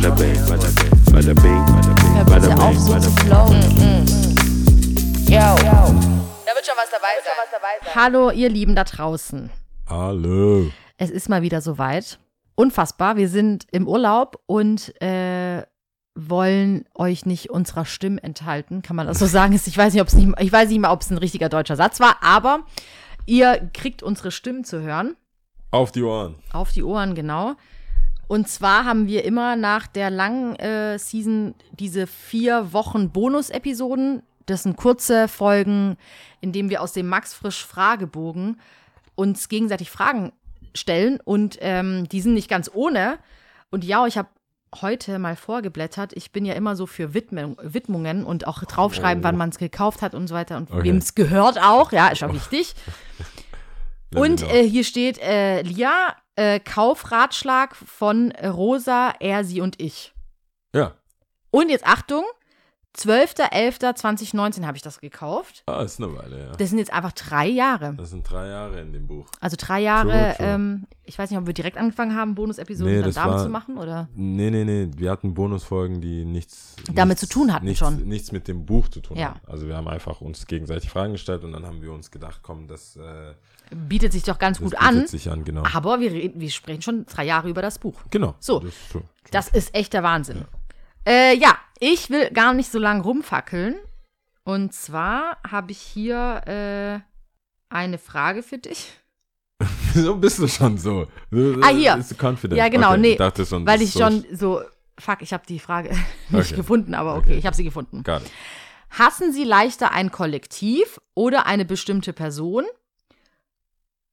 bada 0.00 0.14
bing, 0.14 0.38
bada 0.46 0.68
bing, 0.78 0.90
bada 1.12 1.34
bing, 1.34 1.66
bada 1.66 1.94
bing, 1.94 2.24
bada 2.24 2.48
bitte 2.48 2.62
auf, 2.62 2.70
bing, 2.70 2.78
so 2.78 2.92
bada 2.92 3.00
zu 3.00 3.14
bing. 3.14 3.26
flowen. 3.26 3.62
Yo. 5.26 5.38
Da 6.46 6.54
wird 6.54 6.66
schon 6.66 6.76
was 6.76 6.90
dabei 6.90 7.14
sein. 7.24 7.94
Hallo, 7.94 8.30
ihr 8.30 8.48
Lieben 8.48 8.76
da 8.76 8.84
draußen. 8.84 9.50
Hallo. 9.88 10.70
Es 10.98 11.10
ist 11.10 11.28
mal 11.28 11.42
wieder 11.42 11.60
soweit. 11.60 12.20
Unfassbar. 12.54 13.16
Wir 13.16 13.28
sind 13.28 13.66
im 13.72 13.88
Urlaub 13.88 14.40
und 14.46 15.00
äh, 15.02 15.64
wollen 16.14 16.84
euch 16.94 17.26
nicht 17.26 17.50
unserer 17.50 17.84
Stimmen 17.84 18.18
enthalten. 18.18 18.82
Kann 18.82 18.94
man 18.94 19.08
das 19.08 19.18
so 19.18 19.26
sagen? 19.26 19.52
Ich 19.54 19.76
weiß 19.76 19.92
nicht, 19.92 20.02
ob 20.02 20.08
es 20.08 20.14
nicht, 20.14 20.28
ich 20.38 20.52
weiß 20.52 20.68
nicht 20.68 20.78
mal, 20.78 20.92
ob 20.92 21.00
es 21.00 21.10
ein 21.10 21.18
richtiger 21.18 21.48
deutscher 21.48 21.76
Satz 21.76 21.98
war, 21.98 22.18
aber 22.22 22.60
ihr 23.26 23.68
kriegt 23.74 24.04
unsere 24.04 24.30
Stimmen 24.30 24.62
zu 24.62 24.80
hören. 24.80 25.16
Auf 25.72 25.90
die 25.90 26.02
Ohren. 26.02 26.36
Auf 26.52 26.72
die 26.72 26.84
Ohren, 26.84 27.16
genau. 27.16 27.56
Und 28.28 28.46
zwar 28.48 28.84
haben 28.84 29.06
wir 29.06 29.24
immer 29.24 29.56
nach 29.56 29.86
der 29.86 30.10
langen 30.10 30.54
äh, 30.56 30.98
Season 30.98 31.54
diese 31.72 32.06
vier 32.06 32.72
Wochen 32.72 33.10
Bonus-Episoden. 33.10 34.22
Das 34.44 34.62
sind 34.62 34.76
kurze 34.76 35.28
Folgen, 35.28 35.96
in 36.40 36.52
denen 36.52 36.70
wir 36.70 36.82
aus 36.82 36.92
dem 36.92 37.08
Max 37.08 37.32
Frisch 37.34 37.64
Fragebogen 37.64 38.60
uns 39.14 39.48
gegenseitig 39.48 39.90
Fragen 39.90 40.32
stellen. 40.74 41.20
Und 41.24 41.56
ähm, 41.60 42.06
die 42.08 42.20
sind 42.20 42.34
nicht 42.34 42.48
ganz 42.50 42.70
ohne. 42.72 43.18
Und 43.70 43.82
ja, 43.84 44.06
ich 44.06 44.18
habe 44.18 44.28
heute 44.82 45.18
mal 45.18 45.34
vorgeblättert. 45.34 46.12
Ich 46.14 46.30
bin 46.30 46.44
ja 46.44 46.52
immer 46.52 46.76
so 46.76 46.86
für 46.86 47.14
Widmung, 47.14 47.56
Widmungen 47.62 48.24
und 48.24 48.46
auch 48.46 48.62
draufschreiben, 48.62 49.24
wann 49.24 49.36
man 49.38 49.48
es 49.48 49.56
gekauft 49.58 50.02
hat 50.02 50.14
und 50.14 50.28
so 50.28 50.34
weiter 50.34 50.58
und 50.58 50.70
Okay. 50.70 50.84
wem 50.84 50.98
es 50.98 51.14
gehört 51.14 51.58
auch. 51.58 51.92
Ja, 51.92 52.08
ist 52.08 52.22
auch 52.22 52.32
wichtig. 52.34 52.74
Let 54.10 54.22
Und 54.22 54.42
äh, 54.42 54.68
hier 54.68 54.84
steht 54.84 55.18
äh, 55.18 55.62
Lia, 55.62 56.14
äh, 56.38 56.60
Kaufratschlag 56.60 57.74
von 57.74 58.30
Rosa, 58.30 59.12
er, 59.18 59.44
sie 59.44 59.60
und 59.60 59.80
ich. 59.80 60.14
ja. 60.72 60.94
Und 61.50 61.70
jetzt 61.70 61.86
Achtung, 61.86 62.24
12.11.2019 62.96 64.64
habe 64.66 64.76
ich 64.76 64.82
das 64.82 65.00
gekauft. 65.00 65.62
Ah, 65.66 65.82
ist 65.82 66.00
eine 66.02 66.14
Weile, 66.16 66.46
ja. 66.46 66.52
Das 66.56 66.70
sind 66.70 66.78
jetzt 66.78 66.92
einfach 66.92 67.12
drei 67.12 67.46
Jahre. 67.46 67.94
Das 67.96 68.10
sind 68.10 68.28
drei 68.28 68.48
Jahre 68.48 68.80
in 68.80 68.92
dem 68.92 69.06
Buch. 69.06 69.26
Also 69.40 69.56
drei 69.58 69.80
Jahre, 69.80 70.10
True, 70.10 70.34
true. 70.36 70.46
ähm, 70.46 70.86
ich 71.04 71.18
weiß 71.18 71.30
nicht, 71.30 71.38
ob 71.38 71.46
wir 71.46 71.54
direkt 71.54 71.76
angefangen 71.76 72.16
haben, 72.16 72.34
Bonus-Episoden 72.34 72.92
Nee, 72.92 73.02
dann 73.02 73.12
damit 73.12 73.32
war- 73.36 73.42
zu 73.44 73.48
machen, 73.50 73.78
oder? 73.78 74.08
Nee, 74.14 74.50
nee, 74.50 74.64
nee. 74.64 74.88
Wir 74.96 75.10
hatten 75.10 75.34
Bonusfolgen, 75.34 76.00
die 76.00 76.24
nichts. 76.24 76.74
Damit 76.92 77.08
nichts, 77.16 77.20
zu 77.20 77.28
tun 77.28 77.52
hatten 77.52 77.66
nichts, 77.66 77.78
schon. 77.78 78.04
Nichts 78.08 78.32
mit 78.32 78.48
dem 78.48 78.66
Buch 78.66 78.88
zu 78.88 79.00
tun 79.00 79.16
Ja. 79.16 79.34
hatten. 79.34 79.46
Also 79.46 79.68
wir 79.68 79.76
haben 79.76 79.88
einfach 79.88 80.20
uns 80.20 80.46
gegenseitig 80.46 80.90
Fragen 80.90 81.12
gestellt 81.12 81.44
und 81.44 81.52
dann 81.52 81.66
haben 81.66 81.82
wir 81.82 81.92
uns 81.92 82.10
gedacht, 82.10 82.40
komm, 82.42 82.66
das, 82.68 82.96
äh, 82.96 83.34
Bietet 83.70 84.12
sich 84.12 84.22
doch 84.22 84.38
ganz 84.38 84.58
gut 84.60 84.70
bietet 84.70 84.86
an. 84.86 85.06
sich 85.06 85.30
an, 85.30 85.44
genau. 85.44 85.62
Aber 85.74 86.00
wir, 86.00 86.10
wir 86.34 86.50
sprechen 86.50 86.80
schon 86.82 87.04
drei 87.06 87.24
Jahre 87.26 87.50
über 87.50 87.60
das 87.62 87.78
Buch. 87.78 88.00
Genau. 88.10 88.34
So. 88.40 88.60
Das 88.60 88.70
ist 88.70 88.90
true. 88.92 89.02
Das 89.30 89.48
ist 89.48 89.74
echt 89.74 89.92
der 89.92 90.02
Wahnsinn. 90.02 90.46
Äh, 91.08 91.36
ja, 91.38 91.56
ich 91.80 92.10
will 92.10 92.30
gar 92.30 92.52
nicht 92.52 92.70
so 92.70 92.78
lange 92.78 93.02
rumfackeln. 93.02 93.76
Und 94.44 94.74
zwar 94.74 95.38
habe 95.48 95.72
ich 95.72 95.78
hier 95.78 96.42
äh, 96.46 97.00
eine 97.74 97.98
Frage 97.98 98.42
für 98.42 98.58
dich. 98.58 98.92
Wieso 99.94 100.16
bist 100.16 100.38
du 100.38 100.46
schon 100.48 100.76
so? 100.76 101.06
Ah, 101.62 101.68
hier. 101.68 101.96
Bist 101.96 102.10
du 102.10 102.14
confident? 102.16 102.58
Ja, 102.58 102.68
genau, 102.68 102.90
okay. 102.90 103.00
nee, 103.00 103.10
Ich 103.12 103.18
dachte 103.18 103.46
schon, 103.46 103.66
Weil 103.66 103.80
ich 103.80 103.92
schon 103.92 104.24
so, 104.32 104.60
fuck, 104.98 105.22
ich 105.22 105.32
habe 105.32 105.44
die 105.46 105.58
Frage 105.58 105.90
nicht 106.28 106.46
Okay. 106.52 106.56
gefunden, 106.56 106.94
aber 106.94 107.14
okay, 107.16 107.30
Okay. 107.30 107.38
ich 107.38 107.46
habe 107.46 107.56
sie 107.56 107.64
gefunden. 107.64 108.02
Gar 108.02 108.20
nicht. 108.20 108.32
Hassen 108.90 109.32
Sie 109.32 109.44
leichter 109.44 109.92
ein 109.92 110.10
Kollektiv 110.10 111.00
oder 111.14 111.46
eine 111.46 111.64
bestimmte 111.64 112.12
Person? 112.12 112.64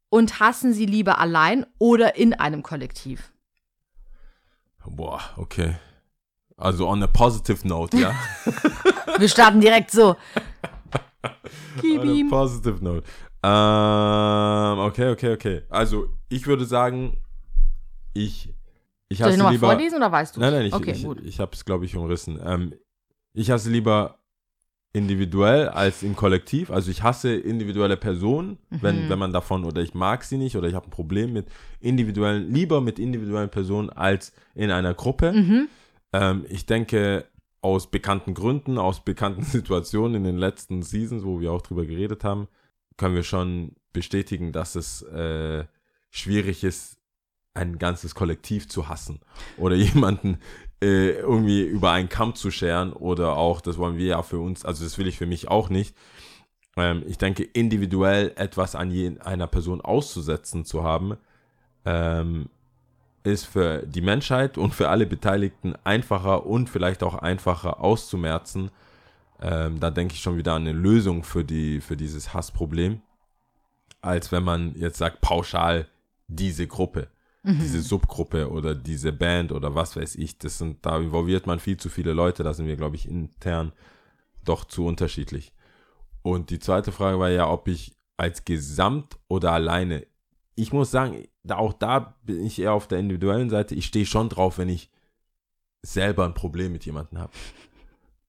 Und 0.10 0.40
hassen 0.40 0.74
Sie 0.74 0.86
lieber 0.86 1.18
allein 1.20 1.66
oder 1.78 2.16
in 2.16 2.34
einem 2.34 2.64
Kollektiv? 2.64 3.32
Boah, 4.86 5.22
okay. 5.38 5.76
Also 6.58 6.88
on 6.88 7.04
a 7.04 7.08
positive 7.08 7.68
note, 7.68 7.98
ja? 7.98 8.14
Wir 9.18 9.28
starten 9.30 9.60
direkt 9.60 9.92
so. 9.92 10.16
Gib 11.82 12.02
On 12.02 12.08
a 12.08 12.12
ihm. 12.12 12.30
positive 12.30 12.82
note. 12.84 13.04
Ähm, 13.44 14.80
okay, 14.88 15.12
okay, 15.12 15.34
okay. 15.34 15.62
Also, 15.70 16.08
ich 16.30 16.48
würde 16.48 16.66
sagen, 16.66 17.18
ich, 18.14 18.54
ich 19.10 19.18
Soll 19.20 19.32
ich 19.32 19.38
nochmal 19.38 19.54
lieber. 19.54 19.68
vorlesen 19.68 19.98
oder 19.98 20.12
weißt 20.12 20.36
du? 20.36 20.40
Nein, 20.40 20.54
nein, 20.54 20.66
ich, 20.66 20.74
Okay, 20.74 20.92
ich, 20.92 21.04
gut. 21.04 21.22
ich 21.24 21.40
habe 21.40 21.52
es, 21.54 21.66
glaube 21.66 21.86
ich, 21.86 21.96
umrissen. 21.96 22.40
Ähm, 22.44 22.74
ich 23.34 23.52
hasse 23.52 23.70
lieber 23.70 24.20
individuell 24.94 25.68
als 25.68 26.04
im 26.04 26.16
Kollektiv. 26.16 26.72
Also 26.72 26.90
ich 26.90 27.04
hasse 27.04 27.36
individuelle 27.36 27.98
Personen, 27.98 28.58
Mhm. 28.70 28.78
wenn, 28.82 29.10
wenn 29.10 29.20
man 29.20 29.34
davon, 29.34 29.66
oder 29.66 29.82
ich 29.82 29.94
mag 29.94 30.24
sie 30.24 30.38
nicht, 30.38 30.56
oder 30.56 30.70
ich 30.70 30.74
habe 30.74 30.88
ein 30.88 30.92
Problem 30.92 31.34
mit 31.34 31.48
individuellen, 31.82 32.50
lieber 32.54 32.80
mit 32.80 32.98
individuellen 32.98 33.50
Personen 33.50 33.90
als 33.90 34.32
in 34.54 34.72
einer 34.72 34.94
Gruppe. 34.94 35.34
Mhm. 35.34 35.68
Ähm, 36.16 36.46
ich 36.48 36.66
denke, 36.66 37.26
aus 37.62 37.92
bekannten 37.92 38.34
Gründen, 38.34 38.78
aus 38.78 39.04
bekannten 39.04 39.44
Situationen 39.44 40.16
in 40.16 40.24
den 40.24 40.38
letzten 40.38 40.82
Seasons, 40.82 41.24
wo 41.24 41.42
wir 41.42 41.52
auch 41.52 41.62
drüber 41.62 41.86
geredet 41.86 42.24
haben, 42.24 42.48
können 42.98 43.16
wir 43.16 43.24
schon 43.24 43.76
bestätigen, 43.92 44.52
dass 44.52 44.76
es 44.76 45.02
äh, 45.02 45.66
schwierig 46.12 46.64
ist, 46.64 46.98
ein 47.54 47.80
ganzes 47.80 48.16
Kollektiv 48.16 48.68
zu 48.70 48.88
hassen 48.88 49.20
oder 49.58 49.76
jemanden 49.90 50.40
äh, 50.82 51.12
irgendwie 51.12 51.64
über 51.64 51.92
einen 51.92 52.10
Kamm 52.10 52.36
zu 52.36 52.52
scheren 52.52 52.94
oder 52.94 53.38
auch, 53.38 53.62
das 53.62 53.78
wollen 53.78 53.98
wir 53.98 54.06
ja 54.06 54.24
für 54.24 54.40
uns, 54.40 54.64
also 54.64 54.84
das 54.84 54.98
will 54.98 55.08
ich 55.08 55.18
für 55.18 55.26
mich 55.26 55.48
auch 55.50 55.70
nicht. 55.70 55.96
Ähm, 56.78 57.04
ich 57.08 57.18
denke, 57.18 57.44
individuell 57.44 58.34
etwas 58.36 58.76
an 58.76 58.92
je, 58.92 59.20
einer 59.20 59.48
Person 59.48 59.82
auszusetzen 59.82 60.66
zu 60.66 60.84
haben, 60.84 61.18
ähm, 61.86 62.50
ist 63.26 63.46
für 63.46 63.86
die 63.86 64.02
Menschheit 64.02 64.58
und 64.58 64.74
für 64.74 64.90
alle 64.90 65.06
Beteiligten 65.06 65.76
einfacher 65.84 66.46
und 66.46 66.70
vielleicht 66.70 67.04
auch 67.04 67.16
einfacher 67.16 67.82
auszumerzen. 67.82 68.72
Ähm, 69.42 69.80
da 69.80 69.92
denke 69.92 70.14
ich 70.14 70.22
schon 70.22 70.38
wieder 70.38 70.54
an 70.54 70.64
eine 70.64 70.74
Lösung 70.74 71.24
für, 71.24 71.44
die, 71.44 71.82
für 71.82 71.98
dieses 71.98 72.34
Hassproblem, 72.34 73.02
als 74.02 74.32
wenn 74.32 74.44
man 74.44 74.76
jetzt 74.76 74.98
sagt, 74.98 75.22
pauschal 75.22 75.88
diese 76.28 76.68
Gruppe, 76.68 77.08
diese 77.44 77.82
Subgruppe 77.82 78.50
oder 78.50 78.74
diese 78.74 79.14
Band 79.14 79.52
oder 79.52 79.76
was 79.76 79.96
weiß 79.96 80.16
ich. 80.16 80.40
Das 80.40 80.58
sind, 80.58 80.84
da 80.84 80.98
involviert 80.98 81.46
man 81.46 81.60
viel 81.60 81.78
zu 81.78 81.90
viele 81.90 82.14
Leute, 82.14 82.44
da 82.44 82.54
sind 82.54 82.66
wir, 82.66 82.76
glaube 82.76 82.96
ich, 82.96 83.08
intern 83.08 83.72
doch 84.44 84.66
zu 84.66 84.86
unterschiedlich. 84.86 85.54
Und 86.24 86.50
die 86.50 86.60
zweite 86.60 86.92
Frage 86.92 87.20
war 87.20 87.30
ja, 87.30 87.48
ob 87.48 87.68
ich 87.68 87.96
als 88.18 88.46
Gesamt 88.46 89.18
oder 89.28 89.52
alleine. 89.52 90.08
Ich 90.56 90.74
muss 90.74 90.90
sagen, 90.90 91.28
da, 91.46 91.58
auch 91.58 91.74
da 91.74 92.16
bin 92.24 92.46
ich 92.46 92.60
eher 92.60 92.74
auf 92.74 92.88
der 92.88 93.00
individuellen 93.00 93.50
Seite. 93.50 93.76
Ich 93.76 93.86
stehe 93.86 94.06
schon 94.06 94.30
drauf, 94.30 94.58
wenn 94.58 94.70
ich 94.70 94.90
selber 95.82 96.26
ein 96.26 96.34
Problem 96.34 96.72
mit 96.72 96.86
jemandem 96.86 97.20
habe. 97.20 97.32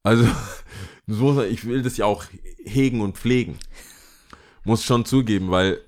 Also, 0.02 0.26
ich 1.06 1.64
will 1.66 1.82
das 1.82 1.96
ja 1.96 2.04
auch 2.06 2.24
hegen 2.64 3.00
und 3.00 3.16
pflegen. 3.16 3.58
Muss 4.64 4.84
schon 4.84 5.04
zugeben, 5.04 5.50
weil 5.50 5.80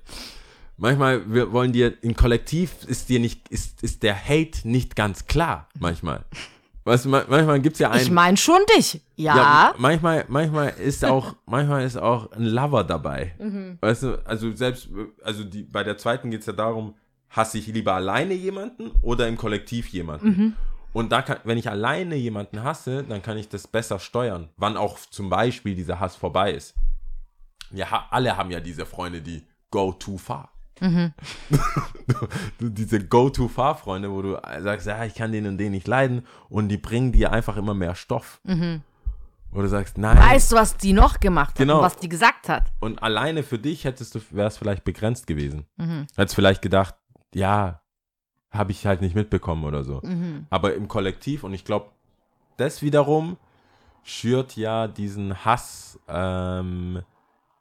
manchmal 0.77 1.31
wir 1.31 1.51
wollen 1.51 1.73
dir 1.73 2.01
im 2.01 2.15
Kollektiv 2.15 2.71
ist 2.87 3.09
dir 3.09 3.19
nicht, 3.19 3.49
ist, 3.49 3.83
ist 3.83 4.03
der 4.03 4.15
Hate 4.17 4.67
nicht 4.67 4.95
ganz 4.95 5.25
klar, 5.25 5.67
manchmal. 5.79 6.23
Weißt 6.85 7.05
du, 7.05 7.09
ma- 7.09 7.25
manchmal 7.27 7.59
gibt 7.59 7.73
es 7.73 7.79
ja 7.81 7.91
einen. 7.91 8.01
Ich 8.01 8.09
meine 8.09 8.37
schon 8.37 8.61
dich. 8.77 9.01
Ja. 9.17 9.35
Ja, 9.35 9.75
manchmal, 9.77 10.23
manchmal 10.29 10.69
ist 10.69 11.03
auch, 11.03 11.35
manchmal 11.45 11.83
ist 11.83 11.97
auch 11.97 12.31
ein 12.31 12.45
Lover 12.45 12.85
dabei. 12.85 13.35
Mhm. 13.37 13.77
Weißt 13.81 14.03
du, 14.03 14.25
also 14.25 14.55
selbst, 14.55 14.87
also 15.21 15.43
die, 15.43 15.63
bei 15.63 15.83
der 15.83 15.97
zweiten 15.97 16.31
geht 16.31 16.39
es 16.39 16.45
ja 16.47 16.53
darum, 16.53 16.95
hasse 17.29 17.57
ich 17.57 17.67
lieber 17.67 17.93
alleine 17.93 18.33
jemanden 18.33 18.91
oder 19.01 19.27
im 19.27 19.37
Kollektiv 19.37 19.87
jemanden. 19.89 20.27
Mhm. 20.27 20.53
Und 20.93 21.11
da 21.11 21.21
kann, 21.21 21.37
wenn 21.43 21.57
ich 21.57 21.69
alleine 21.69 22.15
jemanden 22.15 22.63
hasse, 22.63 23.03
dann 23.03 23.21
kann 23.21 23.37
ich 23.37 23.47
das 23.49 23.67
besser 23.67 23.99
steuern, 23.99 24.49
wann 24.57 24.75
auch 24.77 24.97
zum 24.99 25.29
Beispiel 25.29 25.75
dieser 25.75 25.99
Hass 25.99 26.15
vorbei 26.15 26.51
ist. 26.53 26.73
Ja, 27.71 28.07
alle 28.09 28.35
haben 28.37 28.49
ja 28.49 28.59
diese 28.59 28.85
Freunde, 28.87 29.21
die 29.21 29.45
go 29.69 29.91
too 29.91 30.17
far. 30.17 30.51
Mhm. 30.81 31.13
Diese 32.59 33.05
Go-to-Far-Freunde, 33.05 34.09
wo 34.11 34.21
du 34.21 34.37
sagst, 34.61 34.87
ja, 34.87 35.03
ich 35.03 35.13
kann 35.15 35.31
den 35.31 35.45
und 35.45 35.57
den 35.57 35.71
nicht 35.71 35.87
leiden 35.87 36.25
und 36.49 36.69
die 36.69 36.77
bringen 36.77 37.11
dir 37.11 37.31
einfach 37.31 37.57
immer 37.57 37.73
mehr 37.73 37.95
Stoff. 37.95 38.39
Wo 39.51 39.61
du 39.61 39.67
sagst, 39.67 39.97
nein. 39.97 40.17
Mhm. 40.17 40.21
Weißt 40.21 40.51
du, 40.51 40.55
was 40.55 40.77
die 40.77 40.93
noch 40.93 41.19
gemacht 41.19 41.49
hat 41.51 41.57
Genau. 41.57 41.77
und 41.79 41.83
was 41.83 41.97
die 41.97 42.09
gesagt 42.09 42.49
hat? 42.49 42.71
Und 42.79 43.01
alleine 43.03 43.43
für 43.43 43.59
dich 43.59 43.83
hättest 43.83 44.15
du, 44.15 44.19
wäre 44.29 44.47
es 44.47 44.57
vielleicht 44.57 44.83
begrenzt 44.83 45.27
gewesen. 45.27 45.65
Mhm. 45.77 46.07
Hättest 46.15 46.35
vielleicht 46.35 46.61
gedacht, 46.61 46.95
ja, 47.33 47.81
habe 48.51 48.71
ich 48.71 48.85
halt 48.85 49.01
nicht 49.01 49.15
mitbekommen 49.15 49.63
oder 49.63 49.83
so. 49.83 50.01
Mhm. 50.03 50.47
Aber 50.49 50.73
im 50.73 50.87
Kollektiv, 50.87 51.43
und 51.43 51.53
ich 51.53 51.65
glaube, 51.65 51.91
das 52.57 52.81
wiederum 52.81 53.37
schürt 54.03 54.55
ja 54.55 54.87
diesen 54.87 55.45
Hass 55.45 55.99
ähm, 56.07 57.03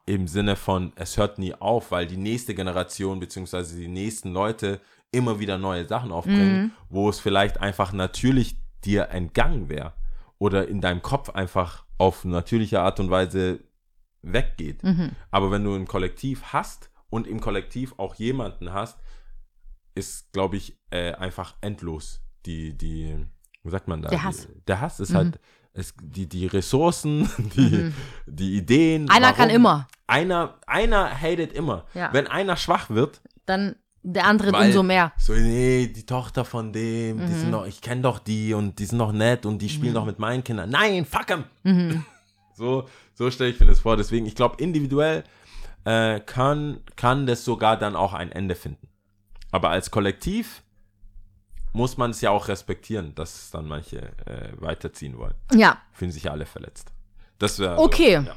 im 0.07 0.27
Sinne 0.27 0.57
von, 0.57 0.93
es 0.97 1.17
hört 1.17 1.39
nie 1.39 1.55
auf, 1.55 1.91
weil 1.91 2.07
die 2.07 2.17
nächste 2.17 2.55
Generation 2.55 3.21
beziehungsweise 3.21 3.77
die 3.77 3.89
nächsten 3.89 4.33
Leute 4.33 4.81
immer 5.13 5.39
wieder 5.41 5.59
neue 5.59 5.87
Sachen 5.87 6.13
aufbringen, 6.13 6.73
wo 6.89 7.09
es 7.09 7.21
vielleicht 7.21 7.61
einfach 7.61 7.93
natürlich 7.93 8.57
dir 8.85 9.11
entgangen 9.11 9.69
wäre 9.69 9.93
oder 10.39 10.69
in 10.69 10.81
deinem 10.81 11.03
Kopf 11.03 11.31
einfach 11.31 11.85
auf 11.99 12.25
natürliche 12.25 12.81
Art 12.81 13.01
und 13.01 13.11
Weise 13.11 13.61
weggeht. 14.23 14.83
Aber 15.31 15.51
wenn 15.51 15.65
du 15.65 15.75
ein 15.75 15.87
Kollektiv 15.87 16.43
hast 16.53 16.91
und 17.11 17.27
im 17.27 17.41
Kollektiv 17.41 17.95
auch 17.99 18.15
jemanden 18.15 18.73
hast, 18.73 18.99
ist, 19.99 20.33
glaube 20.33 20.57
ich, 20.57 20.77
äh, 20.91 21.13
einfach 21.13 21.55
endlos 21.61 22.21
die, 22.47 22.73
die, 22.77 23.17
wie 23.65 23.71
sagt 23.71 23.89
man 23.89 24.01
da? 24.03 24.09
Der 24.09 24.23
Hass. 24.25 24.47
Die, 24.47 24.65
der 24.67 24.81
Hass 24.81 25.01
ist 25.01 25.15
halt, 25.15 25.39
es, 25.75 25.93
die, 26.01 26.27
die 26.27 26.47
Ressourcen, 26.47 27.29
die, 27.57 27.93
die 28.27 28.57
Ideen. 28.57 29.03
Mhm. 29.05 29.11
Einer 29.11 29.33
kann 29.35 29.51
immer. 29.51 29.87
Einer, 30.07 30.55
einer 30.67 31.11
hatet 31.21 31.53
immer. 31.53 31.85
Ja. 31.95 32.11
Wenn 32.13 32.27
einer 32.27 32.57
schwach 32.57 32.89
wird, 32.91 33.21
Dann 33.45 33.77
der 34.03 34.25
andere 34.27 34.53
weil, 34.53 34.67
umso 34.69 34.83
mehr. 34.83 35.13
So, 35.19 35.35
nee, 35.35 35.89
die 35.89 36.07
Tochter 36.07 36.45
von 36.45 36.73
dem, 36.73 37.19
die 37.19 37.33
Mhm. 37.33 37.39
sind 37.41 37.53
doch, 37.53 37.67
ich 37.67 37.81
kenne 37.83 38.01
doch 38.01 38.19
die 38.21 38.55
und 38.55 38.79
die 38.79 38.87
sind 38.87 38.99
doch 38.99 39.13
nett 39.13 39.45
und 39.45 39.61
die 39.61 39.69
spielen 39.69 39.93
doch 39.95 40.07
mit 40.07 40.19
meinen 40.19 40.43
Kindern. 40.45 40.71
Nein, 40.71 41.05
fuck 41.05 41.29
'em. 41.31 41.45
So, 42.55 42.89
so 43.15 43.31
stelle 43.31 43.51
ich 43.51 43.61
mir 43.61 43.67
das 43.67 43.81
vor. 43.81 43.97
Deswegen, 43.97 44.27
ich 44.27 44.35
glaube, 44.35 44.57
individuell 44.63 45.23
äh, 45.85 46.19
kann, 46.21 46.81
kann 46.97 47.27
das 47.27 47.45
sogar 47.45 47.77
dann 47.79 47.95
auch 47.95 48.15
ein 48.15 48.33
Ende 48.33 48.55
finden. 48.57 48.89
Aber 49.51 49.71
als 49.71 49.91
Kollektiv 49.91 50.63
muss 51.73 51.97
man 51.97 52.11
es 52.11 52.21
ja 52.21 52.31
auch 52.31 52.49
respektieren, 52.49 53.15
dass 53.15 53.51
dann 53.51 53.67
manche 53.67 53.99
äh, 54.27 54.53
weiterziehen 54.59 55.17
wollen. 55.19 55.35
Ja, 55.55 55.79
Fühlen 55.93 56.11
sich 56.11 56.25
ja 56.25 56.33
alle 56.33 56.47
verletzt. 56.47 56.93
Das 57.39 57.59
wäre 57.59 57.79
Okay. 57.79 58.17
So, 58.21 58.27
ja. 58.27 58.35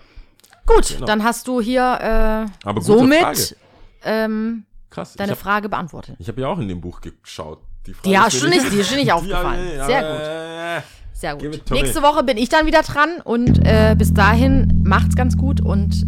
gut, 0.66 0.88
Genau. 0.90 1.06
dann 1.06 1.24
hast 1.24 1.48
du 1.48 1.60
hier 1.62 2.48
äh, 2.66 2.82
somit 2.82 3.20
Frage. 3.20 3.56
ähm, 4.04 4.66
Krass. 4.90 5.14
deine 5.16 5.32
ich 5.34 5.38
habe 5.40 5.44
Frage 5.44 5.70
beantwortet. 5.70 6.16
hab 6.26 6.38
ja 6.38 6.48
auch 6.48 6.60
in 6.60 6.68
dem 6.68 6.82
Buch 6.82 7.02
geschaut. 7.02 7.60
Die 7.88 7.94
Frage 7.94 8.10
Die 8.10 8.18
hast 8.20 8.34
ist 8.36 8.44
du 8.44 8.50
nicht, 8.50 8.72
die 8.72 8.78
ist 8.78 8.92
dir 8.92 8.98
nicht 8.98 9.12
aufgefallen. 9.14 9.78
Ja, 9.78 9.86
Sehr 9.86 10.02
gut. 10.02 10.84
Sehr 11.14 11.36
gut. 11.36 11.72
Nächste 11.72 12.02
Woche 12.02 12.24
bin 12.24 12.38
ich 12.38 12.50
dann 12.50 12.66
wieder 12.66 12.82
dran 12.84 13.22
und 13.24 13.66
äh, 13.66 13.96
bis 13.98 14.14
dahin 14.14 14.82
macht's 14.84 15.16
ganz 15.16 15.38
gut 15.38 15.62
und 15.62 16.06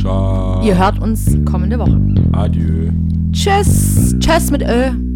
Ciao. 0.00 0.60
ihr 0.62 0.76
hört 0.76 0.98
uns 1.00 1.26
kommende 1.44 1.78
Woche. 1.78 2.00
Adieu. 2.32 2.90
Tschüss. 3.32 4.14
Tschüss 4.18 4.50
mit 4.50 4.62
Ö. 4.62 5.09